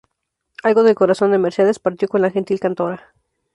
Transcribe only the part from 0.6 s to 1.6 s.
Algo del corazón de